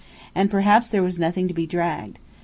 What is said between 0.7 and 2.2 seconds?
there was nothing to be dragged.